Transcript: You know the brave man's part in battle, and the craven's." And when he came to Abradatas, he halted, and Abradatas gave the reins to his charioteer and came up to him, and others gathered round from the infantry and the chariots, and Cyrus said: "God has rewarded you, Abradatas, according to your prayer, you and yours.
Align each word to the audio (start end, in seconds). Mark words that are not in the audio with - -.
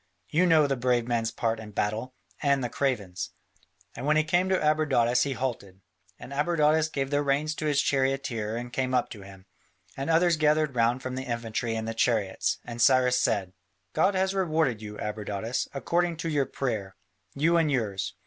You 0.29 0.47
know 0.47 0.65
the 0.65 0.75
brave 0.75 1.05
man's 1.07 1.29
part 1.29 1.59
in 1.59 1.73
battle, 1.73 2.15
and 2.41 2.63
the 2.63 2.69
craven's." 2.69 3.33
And 3.95 4.07
when 4.07 4.17
he 4.17 4.23
came 4.23 4.49
to 4.49 4.57
Abradatas, 4.57 5.25
he 5.25 5.33
halted, 5.33 5.79
and 6.17 6.33
Abradatas 6.33 6.91
gave 6.91 7.11
the 7.11 7.21
reins 7.21 7.53
to 7.53 7.67
his 7.67 7.79
charioteer 7.83 8.55
and 8.57 8.73
came 8.73 8.95
up 8.95 9.11
to 9.11 9.21
him, 9.21 9.45
and 9.95 10.09
others 10.09 10.37
gathered 10.37 10.73
round 10.75 11.03
from 11.03 11.13
the 11.13 11.25
infantry 11.25 11.75
and 11.75 11.87
the 11.87 11.93
chariots, 11.93 12.57
and 12.65 12.81
Cyrus 12.81 13.19
said: 13.19 13.53
"God 13.93 14.15
has 14.15 14.33
rewarded 14.33 14.81
you, 14.81 14.97
Abradatas, 14.97 15.67
according 15.71 16.17
to 16.17 16.29
your 16.29 16.47
prayer, 16.47 16.95
you 17.35 17.57
and 17.57 17.71
yours. 17.71 18.15